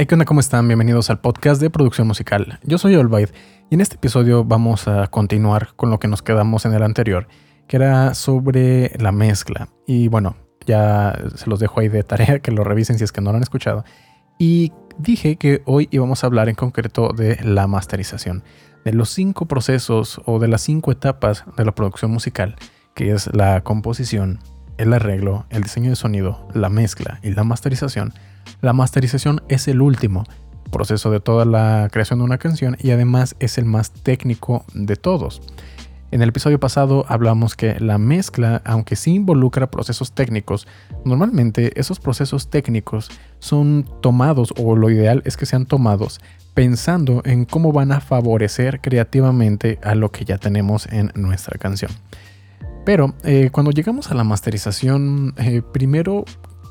[0.00, 0.26] Hey, ¿qué onda?
[0.26, 0.68] ¿Cómo están?
[0.68, 2.60] Bienvenidos al podcast de producción musical.
[2.62, 3.30] Yo soy Olvaid
[3.68, 7.26] y en este episodio vamos a continuar con lo que nos quedamos en el anterior,
[7.66, 9.70] que era sobre la mezcla.
[9.88, 13.20] Y bueno, ya se los dejo ahí de tarea que lo revisen si es que
[13.20, 13.84] no lo han escuchado.
[14.38, 18.44] Y dije que hoy íbamos a hablar en concreto de la masterización,
[18.84, 22.54] de los cinco procesos o de las cinco etapas de la producción musical,
[22.94, 24.38] que es la composición,
[24.76, 28.12] el arreglo, el diseño de sonido, la mezcla y la masterización
[28.60, 30.24] la masterización es el último
[30.70, 34.96] proceso de toda la creación de una canción y además es el más técnico de
[34.96, 35.40] todos.
[36.10, 40.66] En el episodio pasado hablamos que la mezcla, aunque sí involucra procesos técnicos,
[41.04, 46.20] normalmente esos procesos técnicos son tomados o lo ideal es que sean tomados
[46.54, 51.90] pensando en cómo van a favorecer creativamente a lo que ya tenemos en nuestra canción.
[52.86, 56.24] Pero eh, cuando llegamos a la masterización, eh, primero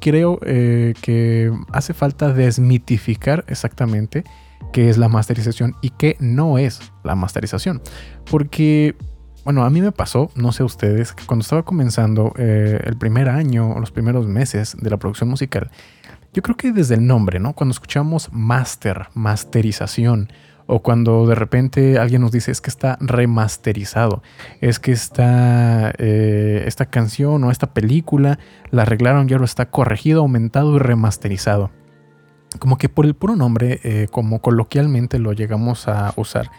[0.00, 4.24] creo eh, que hace falta desmitificar exactamente
[4.72, 7.82] qué es la masterización y qué no es la masterización.
[8.30, 8.96] Porque,
[9.44, 13.28] bueno, a mí me pasó, no sé ustedes, que cuando estaba comenzando eh, el primer
[13.28, 15.70] año o los primeros meses de la producción musical,
[16.32, 17.54] yo creo que desde el nombre, ¿no?
[17.54, 20.32] Cuando escuchamos master, masterización,
[20.70, 24.22] o cuando de repente alguien nos dice es que está remasterizado,
[24.60, 28.38] es que está, eh, esta canción o esta película
[28.70, 31.72] la arreglaron ya lo está corregido, aumentado y remasterizado.
[32.60, 36.50] Como que por el puro nombre, eh, como coloquialmente lo llegamos a usar,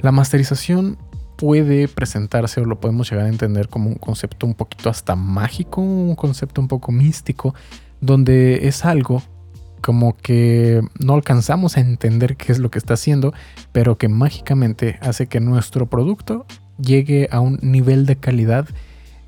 [0.00, 0.98] la masterización
[1.36, 5.80] puede presentarse o lo podemos llegar a entender como un concepto un poquito hasta mágico,
[5.80, 7.54] un concepto un poco místico,
[8.02, 9.22] donde es algo
[9.80, 13.32] como que no alcanzamos a entender qué es lo que está haciendo,
[13.72, 16.46] pero que mágicamente hace que nuestro producto
[16.78, 18.68] llegue a un nivel de calidad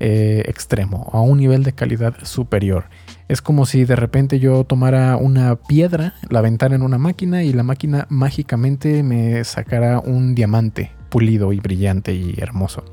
[0.01, 2.85] eh, extremo, a un nivel de calidad superior.
[3.27, 7.51] Es como si de repente yo tomara una piedra, la aventara en una máquina y
[7.51, 12.85] la máquina mágicamente me sacara un diamante pulido y brillante y hermoso.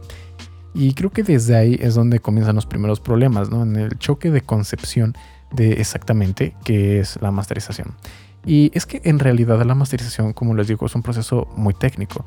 [0.75, 3.63] Y creo que desde ahí es donde comienzan los primeros problemas, ¿no?
[3.63, 5.15] En el choque de concepción
[5.53, 7.95] de exactamente qué es la masterización.
[8.45, 12.25] Y es que en realidad la masterización, como les digo, es un proceso muy técnico.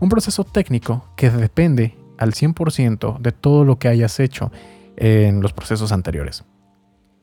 [0.00, 4.52] Un proceso técnico que depende al 100% de todo lo que hayas hecho
[4.96, 6.44] en los procesos anteriores.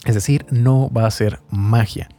[0.05, 2.09] Es decir, no va a ser magia.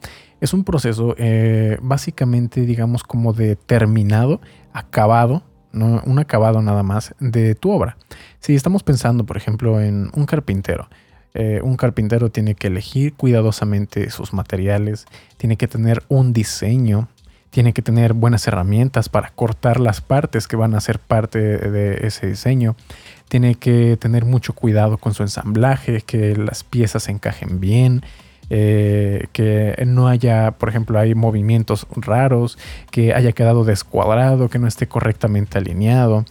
[0.40, 4.40] Es un proceso eh, básicamente, digamos, como determinado,
[4.72, 5.42] acabado,
[5.72, 7.96] no, un acabado nada más de tu obra.
[8.38, 10.88] Si estamos pensando, por ejemplo, en un carpintero,
[11.34, 17.08] eh, un carpintero tiene que elegir cuidadosamente sus materiales, tiene que tener un diseño,
[17.50, 22.06] tiene que tener buenas herramientas para cortar las partes que van a ser parte de
[22.06, 22.76] ese diseño,
[23.28, 28.02] tiene que tener mucho cuidado con su ensamblaje, que las piezas encajen bien,
[28.52, 32.58] eh, que no haya, por ejemplo, hay movimientos raros,
[32.90, 36.24] que haya quedado descuadrado, que no esté correctamente alineado.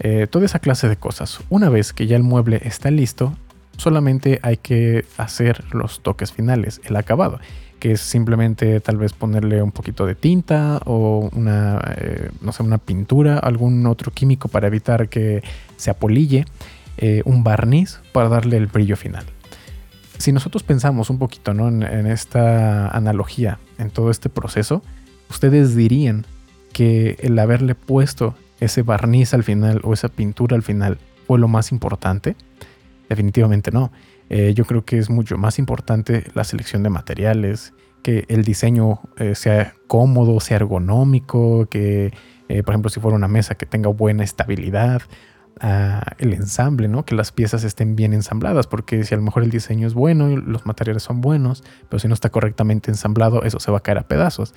[0.00, 1.38] Eh, toda esa clase de cosas.
[1.48, 3.36] Una vez que ya el mueble está listo,
[3.82, 7.40] solamente hay que hacer los toques finales, el acabado,
[7.80, 12.62] que es simplemente tal vez ponerle un poquito de tinta o una, eh, no sé,
[12.62, 15.42] una pintura, algún otro químico para evitar que
[15.76, 16.44] se apolille,
[16.96, 19.24] eh, un barniz para darle el brillo final.
[20.16, 24.80] Si nosotros pensamos un poquito en, en esta analogía, en todo este proceso,
[25.28, 26.24] ustedes dirían
[26.72, 31.48] que el haberle puesto ese barniz al final o esa pintura al final fue lo
[31.48, 32.36] más importante.
[33.12, 33.92] Definitivamente no.
[34.30, 39.00] Eh, yo creo que es mucho más importante la selección de materiales, que el diseño
[39.18, 42.14] eh, sea cómodo, sea ergonómico, que
[42.48, 45.02] eh, por ejemplo si fuera una mesa que tenga buena estabilidad,
[45.60, 47.04] ah, el ensamble, ¿no?
[47.04, 50.34] que las piezas estén bien ensambladas, porque si a lo mejor el diseño es bueno
[50.34, 53.98] los materiales son buenos, pero si no está correctamente ensamblado, eso se va a caer
[53.98, 54.54] a pedazos.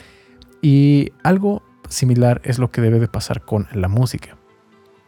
[0.62, 4.38] Y algo similar es lo que debe de pasar con la música.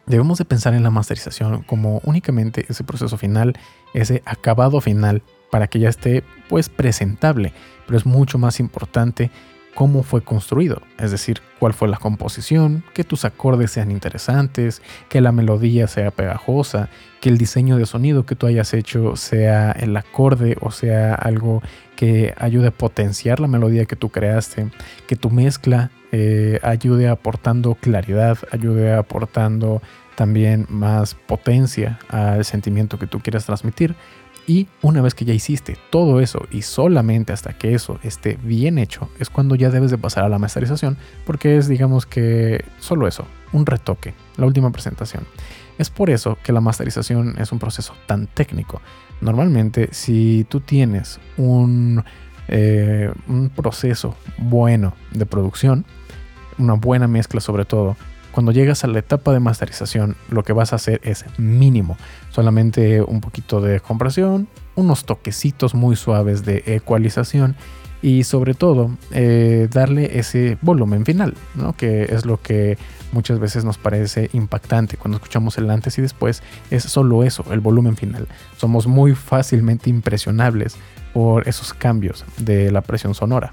[0.08, 3.58] Debemos de pensar en la masterización como únicamente ese proceso final,
[3.92, 7.52] ese acabado final, para que ya esté pues presentable,
[7.86, 9.30] pero es mucho más importante
[9.78, 15.20] cómo fue construido, es decir, cuál fue la composición, que tus acordes sean interesantes, que
[15.20, 16.88] la melodía sea pegajosa,
[17.20, 21.62] que el diseño de sonido que tú hayas hecho sea el acorde o sea algo
[21.94, 24.68] que ayude a potenciar la melodía que tú creaste,
[25.06, 29.80] que tu mezcla eh, ayude aportando claridad, ayude aportando
[30.16, 33.94] también más potencia al sentimiento que tú quieras transmitir.
[34.48, 38.78] Y una vez que ya hiciste todo eso y solamente hasta que eso esté bien
[38.78, 40.96] hecho, es cuando ya debes de pasar a la masterización,
[41.26, 45.24] porque es digamos que solo eso, un retoque, la última presentación.
[45.76, 48.80] Es por eso que la masterización es un proceso tan técnico.
[49.20, 52.02] Normalmente si tú tienes un
[52.48, 53.12] eh,
[53.54, 55.84] proceso bueno de producción,
[56.56, 57.98] una buena mezcla sobre todo,
[58.38, 61.96] cuando llegas a la etapa de masterización, lo que vas a hacer es mínimo,
[62.30, 64.46] solamente un poquito de compresión,
[64.76, 67.56] unos toquecitos muy suaves de ecualización
[68.00, 71.76] y sobre todo eh, darle ese volumen final, ¿no?
[71.76, 72.78] que es lo que
[73.10, 77.58] muchas veces nos parece impactante cuando escuchamos el antes y después, es solo eso, el
[77.58, 78.28] volumen final.
[78.56, 80.76] Somos muy fácilmente impresionables
[81.12, 83.50] por esos cambios de la presión sonora.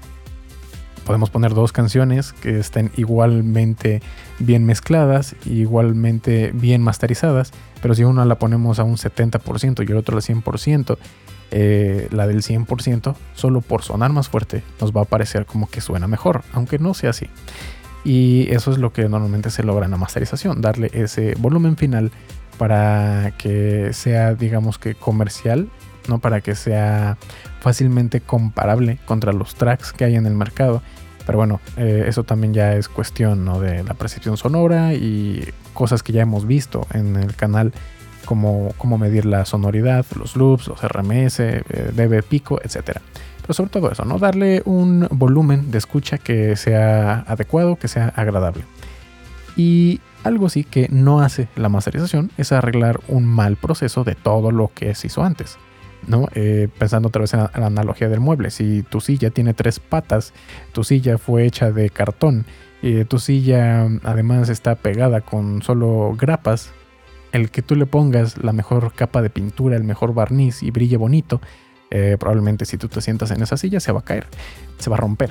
[1.06, 4.02] Podemos poner dos canciones que estén igualmente
[4.40, 9.96] bien mezcladas, igualmente bien masterizadas, pero si una la ponemos a un 70% y el
[9.98, 10.98] otro al 100%,
[11.52, 15.80] eh, la del 100%, solo por sonar más fuerte, nos va a parecer como que
[15.80, 17.28] suena mejor, aunque no sea así.
[18.04, 22.10] Y eso es lo que normalmente se logra en la masterización, darle ese volumen final
[22.58, 25.68] para que sea, digamos que comercial,
[26.08, 26.18] ¿no?
[26.18, 27.16] Para que sea
[27.60, 30.82] fácilmente comparable contra los tracks que hay en el mercado.
[31.26, 36.12] Pero bueno, eh, eso también ya es cuestión de la percepción sonora y cosas que
[36.12, 37.72] ya hemos visto en el canal,
[38.24, 41.62] como cómo medir la sonoridad, los loops, los RMS, eh,
[41.92, 43.00] dB pico, etc.
[43.42, 44.18] Pero sobre todo eso, ¿no?
[44.18, 48.64] Darle un volumen de escucha que sea adecuado, que sea agradable.
[49.56, 54.50] Y algo sí que no hace la masterización es arreglar un mal proceso de todo
[54.50, 55.58] lo que se hizo antes.
[56.06, 56.28] ¿No?
[56.34, 60.32] Eh, pensando otra vez en la, analogía del mueble, si tu silla tiene tres patas,
[60.72, 62.44] tu silla fue hecha de cartón,
[62.82, 66.72] y tu silla además está pegada con solo grapas,
[67.32, 70.96] el que tú le pongas la mejor capa de pintura, el mejor barniz y brille
[70.96, 71.40] bonito,
[71.90, 74.26] eh, probablemente si tú te sientas en esa silla se va a caer,
[74.78, 75.30] se va a romper.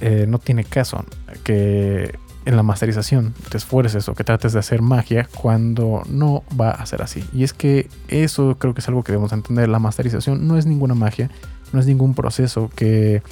[0.00, 1.04] Eh, no tiene caso
[1.44, 6.70] que en la masterización te esfuerces o que trates de hacer magia cuando no va
[6.70, 7.24] a ser así.
[7.32, 9.68] Y es que eso creo que es algo que debemos entender.
[9.68, 11.30] La masterización no es ninguna magia,
[11.72, 13.22] no es ningún proceso que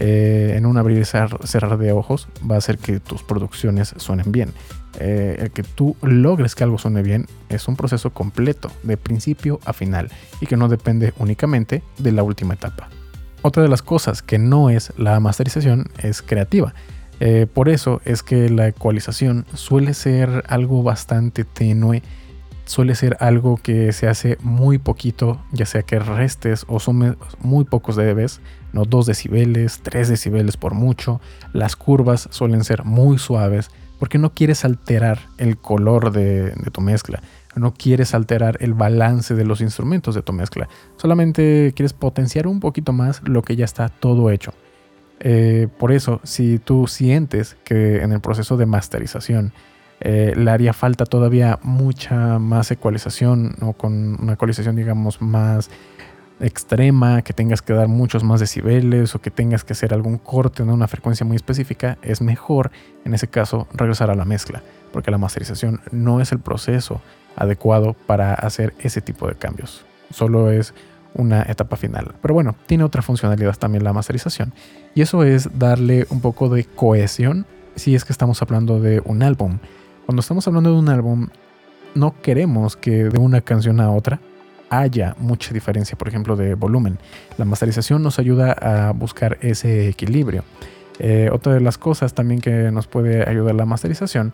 [0.00, 4.30] eh, en un abrir y cerrar de ojos va a hacer que tus producciones suenen
[4.30, 4.52] bien.
[5.00, 9.60] Eh, el que tú logres que algo suene bien es un proceso completo, de principio
[9.64, 10.10] a final,
[10.40, 12.88] y que no depende únicamente de la última etapa.
[13.42, 16.74] Otra de las cosas que no es la masterización es creativa.
[17.20, 22.02] Eh, por eso es que la ecualización suele ser algo bastante tenue,
[22.64, 27.64] suele ser algo que se hace muy poquito, ya sea que restes o sumes muy
[27.64, 28.40] pocos dBs,
[28.72, 31.20] no 2 decibeles, 3 decibeles por mucho.
[31.52, 37.20] Las curvas suelen ser muy suaves porque no quieres alterar el color de tu mezcla,
[37.56, 40.68] no quieres alterar el balance de los instrumentos de tu mezcla,
[40.98, 44.52] solamente quieres potenciar un poquito más lo que ya está todo hecho.
[45.20, 49.52] Eh, por eso, si tú sientes que en el proceso de masterización
[50.00, 55.70] eh, le haría falta todavía mucha más ecualización o con una ecualización, digamos, más
[56.40, 60.62] extrema, que tengas que dar muchos más decibeles o que tengas que hacer algún corte
[60.62, 62.70] en una frecuencia muy específica, es mejor
[63.04, 64.62] en ese caso regresar a la mezcla,
[64.92, 67.00] porque la masterización no es el proceso
[67.34, 69.84] adecuado para hacer ese tipo de cambios.
[70.10, 70.74] Solo es
[71.14, 72.14] una etapa final.
[72.20, 74.52] Pero bueno, tiene otra funcionalidad también la masterización.
[74.94, 77.46] Y eso es darle un poco de cohesión
[77.76, 79.58] si es que estamos hablando de un álbum.
[80.06, 81.28] Cuando estamos hablando de un álbum,
[81.94, 84.20] no queremos que de una canción a otra
[84.70, 86.98] haya mucha diferencia, por ejemplo, de volumen.
[87.36, 90.44] La masterización nos ayuda a buscar ese equilibrio.
[90.98, 94.32] Eh, otra de las cosas también que nos puede ayudar la masterización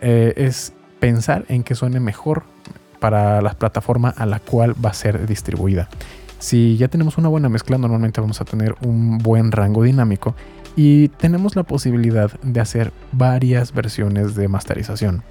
[0.00, 2.44] eh, es pensar en que suene mejor
[3.00, 5.88] para la plataforma a la cual va a ser distribuida.
[6.44, 10.34] Si ya tenemos una buena mezcla, normalmente vamos a tener un buen rango dinámico
[10.76, 15.22] y tenemos la posibilidad de hacer varias versiones de masterización.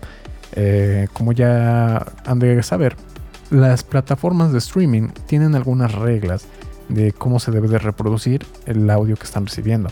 [0.54, 2.96] Eh, como ya han de saber,
[3.52, 6.48] las plataformas de streaming tienen algunas reglas
[6.90, 9.92] de cómo se debe de reproducir el audio que están recibiendo.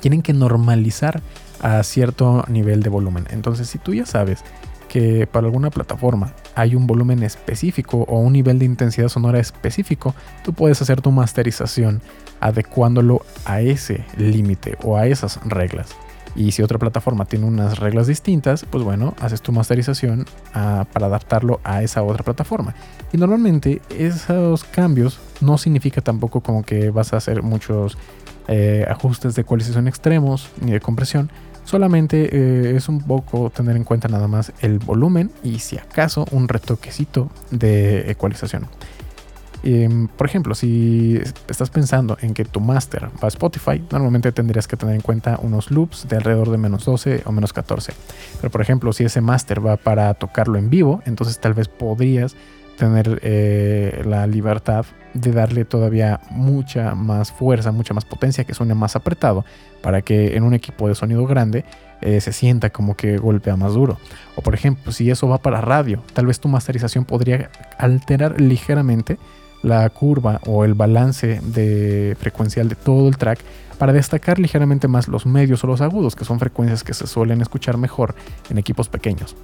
[0.00, 1.22] Tienen que normalizar
[1.60, 3.28] a cierto nivel de volumen.
[3.30, 4.42] Entonces, si tú ya sabes
[4.92, 10.14] que para alguna plataforma hay un volumen específico o un nivel de intensidad sonora específico,
[10.44, 12.02] tú puedes hacer tu masterización
[12.40, 15.96] adecuándolo a ese límite o a esas reglas.
[16.36, 21.06] Y si otra plataforma tiene unas reglas distintas, pues bueno, haces tu masterización ah, para
[21.06, 22.74] adaptarlo a esa otra plataforma.
[23.14, 27.96] Y normalmente esos cambios no significa tampoco como que vas a hacer muchos
[28.46, 31.30] eh, ajustes de ecualización extremos ni de compresión,
[31.64, 36.26] Solamente eh, es un poco tener en cuenta nada más el volumen y si acaso
[36.30, 38.66] un retoquecito de ecualización.
[39.64, 44.66] Em, por ejemplo, si estás pensando en que tu master va a Spotify, normalmente tendrías
[44.66, 47.92] que tener en cuenta unos loops de alrededor de menos 12 o menos 14.
[48.40, 52.34] Pero por ejemplo, si ese master va para tocarlo en vivo, entonces tal vez podrías
[52.76, 58.74] tener eh, la libertad de darle todavía mucha más fuerza, mucha más potencia, que suene
[58.74, 59.44] más apretado,
[59.82, 61.64] para que en un equipo de sonido grande
[62.00, 63.98] eh, se sienta como que golpea más duro.
[64.36, 69.18] O por ejemplo, si eso va para radio, tal vez tu masterización podría alterar ligeramente
[69.62, 73.38] la curva o el balance de frecuencial de todo el track
[73.78, 77.40] para destacar ligeramente más los medios o los agudos, que son frecuencias que se suelen
[77.40, 78.14] escuchar mejor
[78.50, 79.36] en equipos pequeños.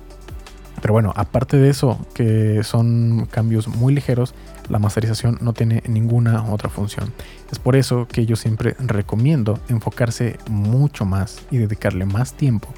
[0.80, 4.34] Pero bueno, aparte de eso, que son cambios muy ligeros,
[4.68, 7.12] la masterización no tiene ninguna otra función.
[7.50, 12.68] Es por eso que yo siempre recomiendo enfocarse mucho más y dedicarle más tiempo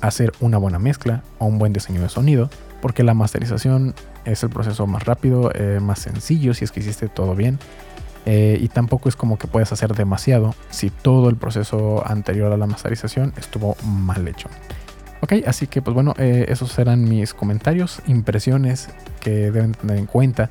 [0.00, 2.50] a hacer una buena mezcla o un buen diseño de sonido,
[2.82, 3.94] porque la masterización
[4.24, 7.58] es el proceso más rápido, eh, más sencillo si es que hiciste todo bien.
[8.28, 12.56] Eh, y tampoco es como que puedes hacer demasiado si todo el proceso anterior a
[12.56, 14.48] la masterización estuvo mal hecho.
[15.20, 18.88] Ok, así que pues bueno, eh, esos serán mis comentarios, impresiones
[19.20, 20.50] que deben tener en cuenta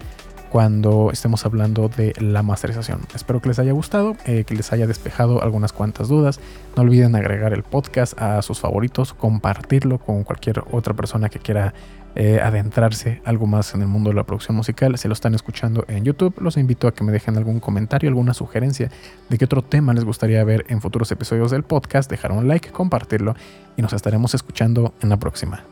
[0.55, 3.01] cuando estemos hablando de la masterización.
[3.13, 6.39] Espero que les haya gustado, eh, que les haya despejado algunas cuantas dudas.
[6.77, 11.74] No olviden agregar el podcast a sus favoritos, compartirlo con cualquier otra persona que quiera
[12.15, 14.97] eh, adentrarse algo más en el mundo de la producción musical.
[14.97, 18.33] Si lo están escuchando en YouTube, los invito a que me dejen algún comentario, alguna
[18.33, 18.89] sugerencia
[19.27, 22.09] de qué otro tema les gustaría ver en futuros episodios del podcast.
[22.09, 23.35] Dejar un like, compartirlo
[23.75, 25.65] y nos estaremos escuchando en la próxima.